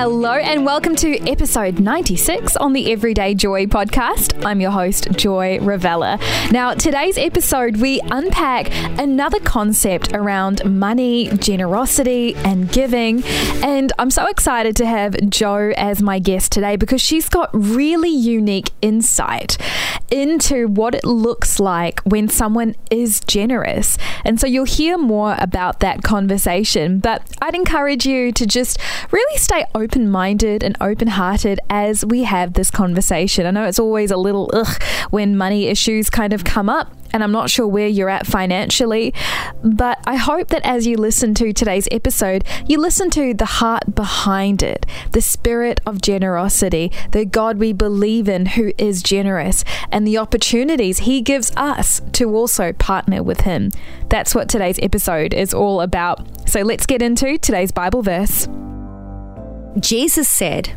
[0.00, 4.46] Hello, and welcome to episode 96 on the Everyday Joy podcast.
[4.46, 6.20] I'm your host, Joy Ravella.
[6.52, 8.70] Now, today's episode, we unpack
[9.00, 13.24] another concept around money, generosity, and giving.
[13.64, 18.08] And I'm so excited to have Jo as my guest today because she's got really
[18.08, 19.58] unique insight
[20.12, 23.98] into what it looks like when someone is generous.
[24.24, 27.00] And so you'll hear more about that conversation.
[27.00, 28.78] But I'd encourage you to just
[29.10, 33.46] really stay open minded and open hearted as we have this conversation.
[33.46, 37.22] I know it's always a little ugh when money issues kind of come up and
[37.22, 39.14] I'm not sure where you're at financially,
[39.62, 43.94] but I hope that as you listen to today's episode, you listen to the heart
[43.94, 50.06] behind it, the spirit of generosity, the God we believe in who is generous, and
[50.06, 53.70] the opportunities He gives us to also partner with Him.
[54.08, 56.48] That's what today's episode is all about.
[56.48, 58.48] So let's get into today's Bible verse.
[59.80, 60.72] Jesus said,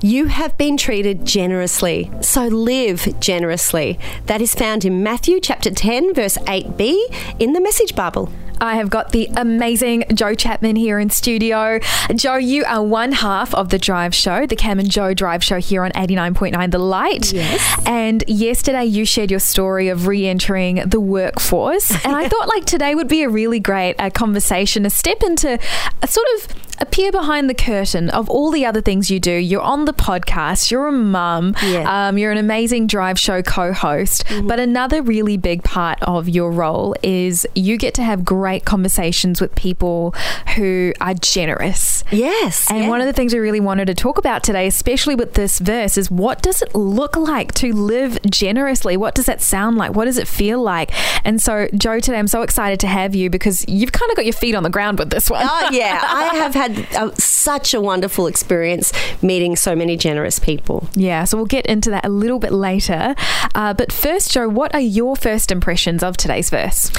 [0.00, 3.98] you have been treated generously, so live generously.
[4.26, 8.30] That is found in Matthew chapter 10, verse 8b in the Message Bible.
[8.60, 11.80] I have got the amazing Jo Chapman here in studio.
[12.14, 15.58] Jo, you are one half of the Drive Show, the Cam and Jo Drive Show
[15.58, 17.32] here on 89.9 The Light.
[17.32, 17.82] Yes.
[17.86, 21.90] And yesterday you shared your story of re entering the workforce.
[22.04, 25.58] And I thought like today would be a really great uh, conversation, a step into
[26.02, 29.32] a sort of appear behind the curtain of all the other things you do.
[29.32, 32.08] You're on the podcast, you're a mum, Yeah.
[32.08, 34.24] um, you're an amazing drive show co host.
[34.26, 34.46] Mm-hmm.
[34.46, 39.40] But another really big part of your role is you get to have great conversations
[39.40, 40.12] with people
[40.56, 42.04] who are generous.
[42.10, 42.70] Yes.
[42.70, 45.58] And one of the things we really wanted to talk about today, especially with this
[45.58, 48.96] verse, is what does it look like to live generously?
[48.96, 49.94] What does that sound like?
[49.94, 50.90] What does it feel like?
[51.24, 54.24] And so, Jo, today I'm so excited to have you because you've kind of got
[54.24, 55.46] your feet on the ground with this one.
[55.48, 56.00] Oh, yeah.
[56.02, 60.88] I have had uh, such a wonderful experience meeting so many generous people.
[60.94, 63.14] Yeah, so we'll get into that a little bit later.
[63.54, 66.90] Uh, but first, Jo, what are your first impressions of today's verse?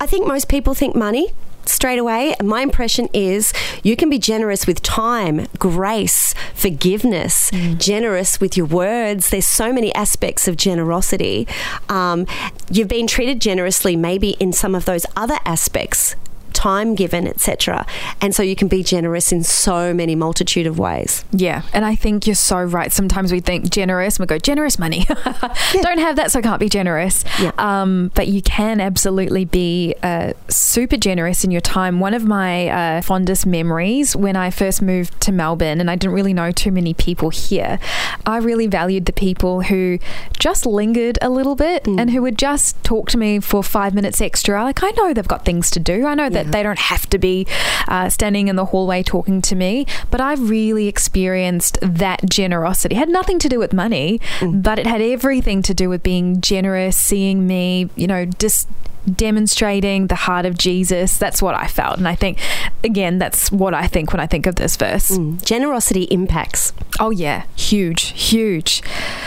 [0.00, 1.32] I think most people think money
[1.66, 2.34] straight away.
[2.42, 9.30] My impression is you can be generous with time, grace, forgiveness, generous with your words.
[9.30, 11.46] There's so many aspects of generosity.
[11.88, 12.26] Um,
[12.70, 16.16] you've been treated generously, maybe in some of those other aspects.
[16.60, 17.86] Time given, etc.,
[18.20, 21.24] and so you can be generous in so many multitude of ways.
[21.32, 22.92] Yeah, and I think you're so right.
[22.92, 25.06] Sometimes we think generous, and we go generous money.
[25.72, 27.24] Don't have that, so I can't be generous.
[27.40, 27.52] Yeah.
[27.56, 31.98] Um, but you can absolutely be uh, super generous in your time.
[31.98, 36.12] One of my uh, fondest memories when I first moved to Melbourne, and I didn't
[36.14, 37.78] really know too many people here.
[38.26, 39.98] I really valued the people who
[40.38, 44.20] just lingered a little bit and who would just talk to me for five minutes
[44.20, 44.62] extra.
[44.62, 46.04] Like I know they've got things to do.
[46.04, 47.46] I know that they don't have to be
[47.88, 52.94] uh, standing in the hallway talking to me, but I've really experienced that generosity.
[52.94, 54.20] It had nothing to do with money,
[54.52, 58.68] but it had everything to do with being generous, seeing me, you know, just
[59.06, 61.18] demonstrating the heart of Jesus.
[61.18, 61.98] That's what I felt.
[61.98, 62.38] And I think,
[62.84, 65.18] again, that's what I think when I think of this verse.
[65.42, 66.72] Generosity impacts.
[66.98, 68.82] Oh, yeah, huge, huge.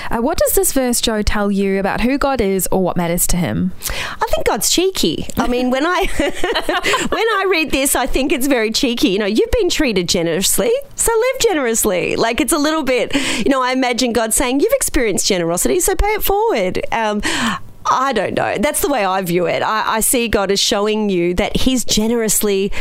[0.10, 3.26] Uh, what does this verse, Jo, tell you about who God is or what matters
[3.28, 3.72] to him?
[3.90, 5.28] I think God's cheeky.
[5.38, 9.10] I mean, when I when I read this, I think it's very cheeky.
[9.10, 12.16] You know, you've been treated generously, so live generously.
[12.16, 13.14] Like it's a little bit,
[13.44, 17.22] you know, I imagine God saying, "You've experienced generosity, so pay it forward." Um,
[17.94, 18.58] I don't know.
[18.58, 19.62] That's the way I view it.
[19.62, 22.72] I, I see God as showing you that He's generously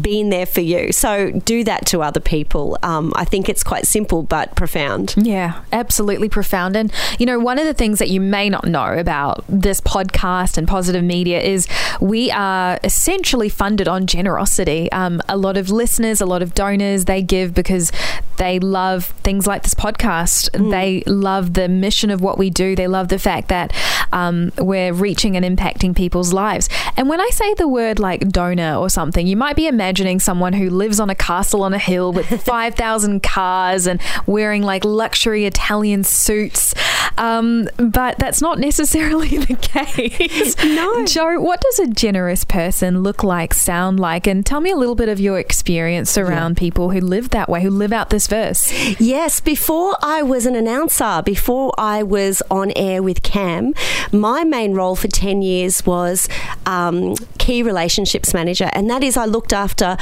[0.00, 0.90] been there for you.
[0.92, 2.76] So do that to other people.
[2.82, 5.14] Um, I think it's quite simple but profound.
[5.16, 6.76] Yeah, absolutely profound.
[6.76, 10.58] And, you know, one of the things that you may not know about this podcast
[10.58, 11.68] and positive media is
[12.00, 14.90] we are essentially funded on generosity.
[14.90, 17.92] Um, a lot of listeners, a lot of donors, they give because
[18.36, 20.50] they love things like this podcast.
[20.70, 22.76] They love the mission of what we do.
[22.76, 23.72] They love the fact that
[24.12, 26.68] um, we're reaching and impacting people's lives.
[26.96, 30.52] And when I say the word like donor or something, you might be imagining someone
[30.52, 35.44] who lives on a castle on a hill with 5,000 cars and wearing like luxury
[35.46, 36.74] Italian suits.
[37.18, 40.56] Um, but that's not necessarily the case.
[40.64, 41.04] No.
[41.06, 44.26] Jo, what does a generous person look like, sound like?
[44.26, 47.62] And tell me a little bit of your experience around people who live that way,
[47.62, 48.72] who live out this verse.
[49.00, 53.74] Yes, before I was an announcer, before I was on air with Cam,
[54.12, 56.28] my main role for 10 years was
[56.66, 58.70] um, key relationships manager.
[58.72, 59.96] And that is, I looked after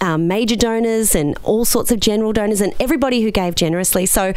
[0.00, 4.06] um, major donors and all sorts of general donors and everybody who gave generously.
[4.06, 4.32] So,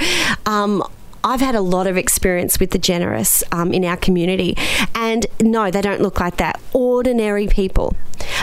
[0.45, 0.83] um,
[1.23, 4.57] I've had a lot of experience with the generous um, in our community.
[4.95, 6.59] And no, they don't look like that.
[6.73, 7.95] Ordinary people.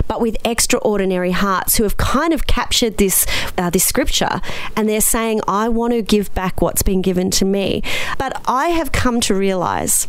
[0.06, 3.26] but with extraordinary hearts who have kind of captured this
[3.56, 4.40] uh, this scripture
[4.76, 7.82] and they're saying, I want to give back what's been given to me.
[8.19, 10.06] But I have come to realize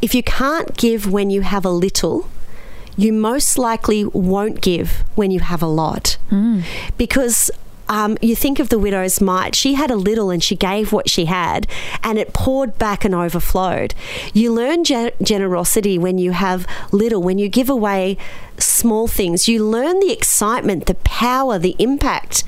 [0.00, 2.28] if you can't give when you have a little,
[2.96, 6.16] you most likely won't give when you have a lot.
[6.30, 6.62] Mm.
[6.96, 7.50] Because
[7.88, 9.54] um, you think of the widow's mite.
[9.54, 11.66] She had a little and she gave what she had,
[12.02, 13.94] and it poured back and overflowed.
[14.32, 18.16] You learn ge- generosity when you have little, when you give away
[18.58, 19.48] small things.
[19.48, 22.44] You learn the excitement, the power, the impact,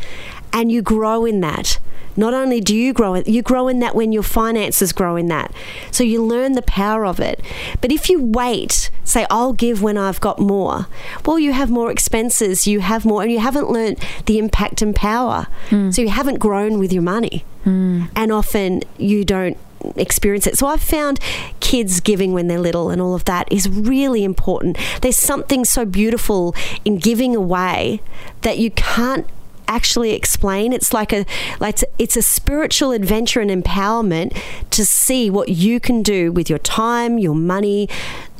[0.52, 1.78] and you grow in that.
[2.16, 5.52] Not only do you grow, you grow in that when your finances grow in that.
[5.90, 7.40] So you learn the power of it.
[7.80, 10.86] But if you wait, say, I'll give when I've got more,
[11.24, 14.94] well, you have more expenses, you have more, and you haven't learned the impact and
[14.94, 15.46] power.
[15.70, 15.94] Mm.
[15.94, 17.44] So you haven't grown with your money.
[17.64, 18.10] Mm.
[18.16, 19.56] And often you don't
[19.96, 20.58] experience it.
[20.58, 21.20] So I've found
[21.60, 24.78] kids giving when they're little and all of that is really important.
[25.00, 26.54] There's something so beautiful
[26.84, 28.00] in giving away
[28.42, 29.26] that you can't
[29.70, 30.72] actually explain.
[30.72, 31.24] It's like a
[31.60, 34.36] like it's a spiritual adventure and empowerment
[34.70, 37.88] to see what you can do with your time, your money,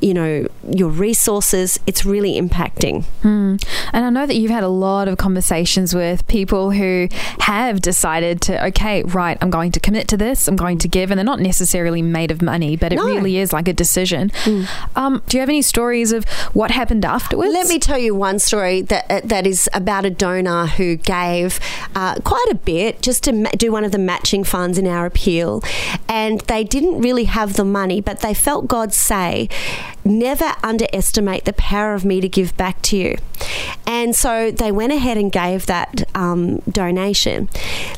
[0.01, 3.63] you know your resources it's really impacting mm.
[3.93, 7.09] and i know that you've had a lot of conversations with people who
[7.41, 11.11] have decided to okay right i'm going to commit to this i'm going to give
[11.11, 13.05] and they're not necessarily made of money but it no.
[13.05, 14.67] really is like a decision mm.
[14.97, 16.25] um, do you have any stories of
[16.55, 20.11] what happened afterwards let me tell you one story that uh, that is about a
[20.11, 21.61] donor who gave
[21.95, 25.07] uh, quite a bit just to ma- do one of the matching funds in our
[25.07, 25.63] appeal
[26.09, 29.49] and they didn't really have the money but they felt god say
[30.05, 33.17] never underestimate the power of me to give back to you.
[33.91, 37.49] And so they went ahead and gave that um, donation.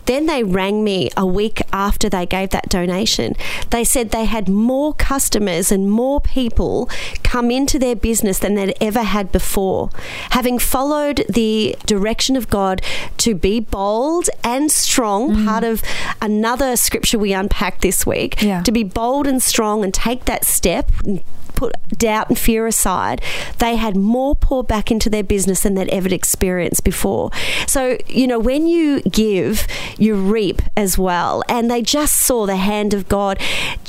[0.07, 3.37] Then they rang me a week after they gave that donation.
[3.69, 6.89] They said they had more customers and more people
[7.23, 9.91] come into their business than they'd ever had before.
[10.31, 12.81] Having followed the direction of God
[13.19, 15.45] to be bold and strong, mm.
[15.45, 15.83] part of
[16.23, 18.63] another scripture we unpacked this week, yeah.
[18.63, 20.91] to be bold and strong and take that step
[21.63, 23.23] put doubt and fear aside,
[23.59, 27.31] they had more pour back into their business than ever experienced before.
[27.67, 29.67] So, you know, when you give,
[29.99, 31.43] you reap as well.
[31.49, 33.41] And they just saw the hand of God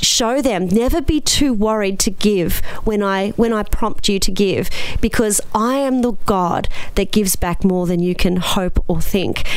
[0.02, 4.32] show them never be too worried to give when I when I prompt you to
[4.32, 4.70] give
[5.02, 9.48] because I am the God that gives back more than you can hope or think.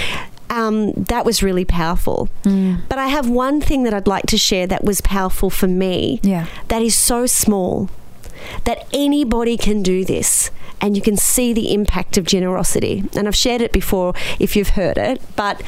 [0.49, 2.29] Um, that was really powerful.
[2.45, 2.83] Mm.
[2.89, 6.21] But I have one thing that I'd like to share that was powerful for me.
[6.23, 6.47] Yeah.
[6.69, 7.91] That is so small
[8.65, 10.51] that anybody can do this
[10.81, 13.05] and you can see the impact of generosity.
[13.17, 15.63] And I've shared it before if you've heard it, but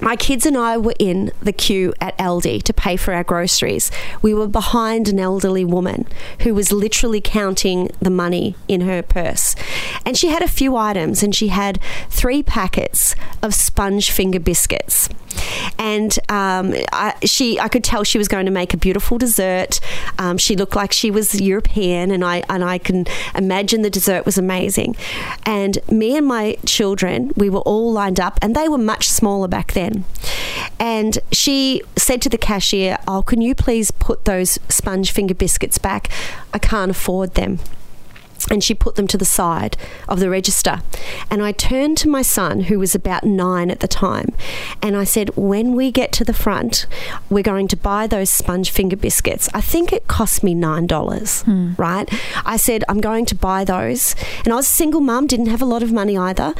[0.00, 3.90] my kids and I were in the queue at Aldi to pay for our groceries.
[4.20, 6.06] We were behind an elderly woman
[6.40, 9.56] who was literally counting the money in her purse.
[10.04, 15.08] And she had a few items and she had three packets of sponge finger biscuits
[15.78, 19.80] and um, I, she I could tell she was going to make a beautiful dessert.
[20.18, 24.24] Um, she looked like she was European, and I and I can imagine the dessert
[24.24, 24.96] was amazing.
[25.44, 29.48] And me and my children, we were all lined up, and they were much smaller
[29.48, 30.04] back then.
[30.78, 35.78] And she said to the cashier, "Oh, can you please put those sponge finger biscuits
[35.78, 36.10] back?
[36.52, 37.58] I can't afford them."
[38.50, 39.76] And she put them to the side
[40.08, 40.82] of the register.
[41.30, 44.34] And I turned to my son, who was about nine at the time,
[44.82, 46.86] and I said, When we get to the front,
[47.28, 49.48] we're going to buy those sponge finger biscuits.
[49.52, 51.72] I think it cost me $9, hmm.
[51.76, 52.08] right?
[52.44, 54.14] I said, I'm going to buy those.
[54.44, 56.54] And I was a single mum, didn't have a lot of money either.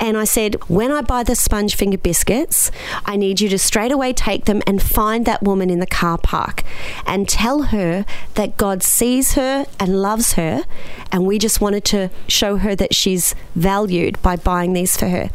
[0.00, 2.70] And I said, When I buy the sponge finger biscuits,
[3.04, 6.18] I need you to straight away take them and find that woman in the car
[6.18, 6.62] park
[7.06, 10.64] and tell her that God sees her and loves her
[11.10, 15.08] and we we just wanted to show her that she's valued by buying these for
[15.08, 15.30] her.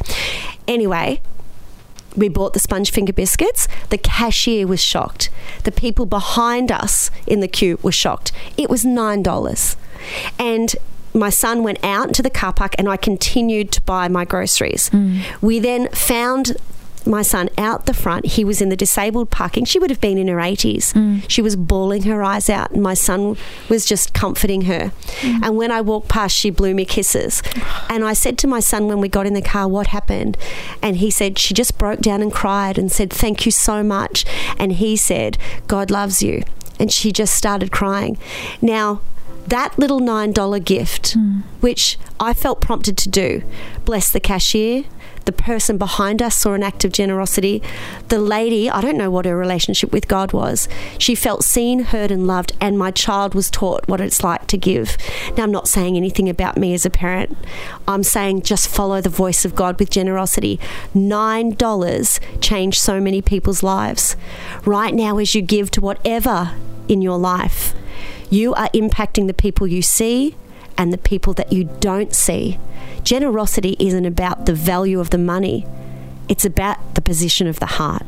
[0.68, 1.20] Anyway,
[2.16, 3.68] we bought the sponge finger biscuits.
[3.90, 5.32] The cashier was shocked.
[5.64, 8.32] The people behind us in the queue were shocked.
[8.58, 9.76] It was $9.
[10.38, 10.76] And
[11.16, 14.92] my son went out into the car park and I continued to buy my groceries.
[14.92, 15.24] Mm.
[15.42, 16.58] We then found
[17.08, 18.26] my son out the front.
[18.26, 19.66] He was in the disabled parking.
[19.66, 20.94] She would have been in her 80s.
[20.94, 21.24] Mm.
[21.28, 23.38] She was bawling her eyes out, and my son
[23.70, 24.92] was just comforting her.
[25.22, 25.40] Mm.
[25.44, 27.42] And when I walked past, she blew me kisses.
[27.90, 30.38] And I said to my son when we got in the car, What happened?
[30.82, 34.26] And he said, She just broke down and cried and said, Thank you so much.
[34.60, 35.38] And he said,
[35.68, 36.44] God loves you.
[36.80, 38.18] And she just started crying.
[38.62, 39.02] Now,
[39.48, 41.44] that little $9 gift, mm.
[41.62, 43.44] which I felt prompted to do,
[43.86, 44.84] bless the cashier,
[45.28, 47.62] The person behind us saw an act of generosity.
[48.08, 52.12] The lady, I don't know what her relationship with God was, she felt seen, heard,
[52.12, 54.96] and loved, and my child was taught what it's like to give.
[55.36, 57.38] Now, I'm not saying anything about me as a parent.
[57.90, 60.62] I'm saying just follow the voice of God with generosity.
[60.96, 64.16] $9 changed so many people's lives.
[64.64, 66.54] Right now, as you give to whatever
[66.88, 67.74] in your life,
[68.30, 70.38] you are impacting the people you see
[70.78, 72.60] and the people that you don't see.
[73.08, 75.66] Generosity isn't about the value of the money,
[76.28, 78.04] it's about the position of the heart.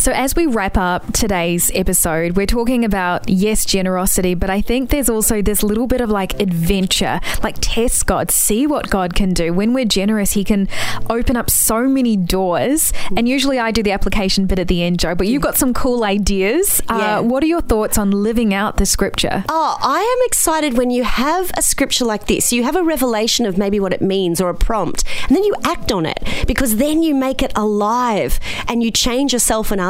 [0.00, 4.88] So, as we wrap up today's episode, we're talking about, yes, generosity, but I think
[4.88, 9.34] there's also this little bit of like adventure, like test God, see what God can
[9.34, 9.52] do.
[9.52, 10.68] When we're generous, He can
[11.10, 12.94] open up so many doors.
[13.14, 15.74] And usually I do the application bit at the end, Jo, but you've got some
[15.74, 16.80] cool ideas.
[16.88, 17.18] Yeah.
[17.18, 19.44] Uh, what are your thoughts on living out the scripture?
[19.50, 22.54] Oh, I am excited when you have a scripture like this.
[22.54, 25.54] You have a revelation of maybe what it means or a prompt, and then you
[25.64, 29.89] act on it because then you make it alive and you change yourself and others.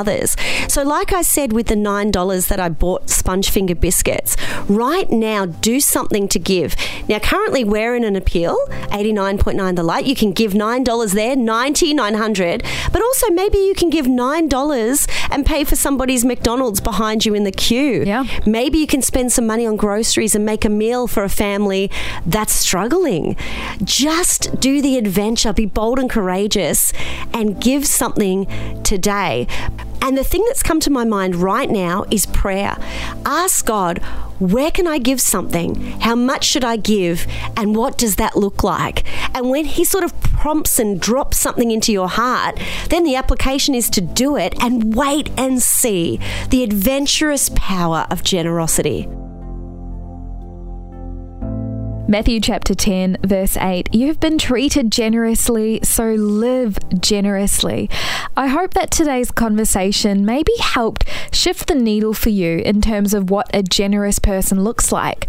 [0.69, 4.37] So, like I said with the $9 that I bought sponge finger biscuits,
[4.69, 6.77] right now do something to give.
[7.09, 8.57] Now, currently we're in an appeal,
[8.91, 10.07] 89.9 the light.
[10.07, 15.47] You can give $9 there, 90 900 but also maybe you can give $9 and
[15.47, 18.03] pay for somebody's McDonald's behind you in the queue.
[18.05, 18.25] Yeah.
[18.47, 21.91] Maybe you can spend some money on groceries and make a meal for a family
[22.27, 23.37] that's struggling.
[23.83, 26.93] Just do the adventure, be bold and courageous,
[27.33, 28.47] and give something
[28.83, 29.47] today.
[30.03, 32.77] And the thing that's come to my mind right now is prayer.
[33.25, 33.99] Ask God,
[34.39, 35.75] where can I give something?
[36.01, 37.27] How much should I give?
[37.57, 39.05] And what does that look like?
[39.37, 43.75] And when He sort of prompts and drops something into your heart, then the application
[43.75, 49.07] is to do it and wait and see the adventurous power of generosity.
[52.11, 53.95] Matthew chapter 10, verse 8.
[53.95, 57.89] You have been treated generously, so live generously.
[58.37, 63.31] I hope that today's conversation maybe helped shift the needle for you in terms of
[63.31, 65.29] what a generous person looks like.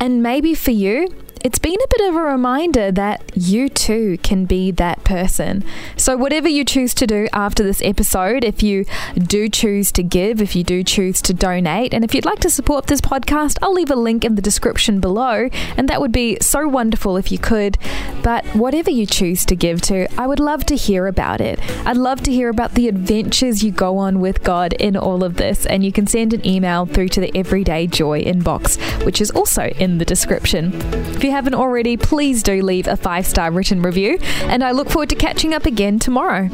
[0.00, 1.08] And maybe for you,
[1.42, 5.64] it's been a bit of a reminder that you too can be that person.
[5.96, 8.84] So, whatever you choose to do after this episode, if you
[9.16, 12.50] do choose to give, if you do choose to donate, and if you'd like to
[12.50, 15.48] support this podcast, I'll leave a link in the description below.
[15.76, 17.78] And that would be so wonderful if you could.
[18.22, 21.58] But whatever you choose to give to, I would love to hear about it.
[21.86, 25.36] I'd love to hear about the adventures you go on with God in all of
[25.36, 25.64] this.
[25.64, 29.68] And you can send an email through to the Everyday Joy inbox, which is also
[29.78, 30.72] in the description.
[31.14, 34.90] If you haven't already, please do leave a five star written review, and I look
[34.90, 36.50] forward to catching up again tomorrow.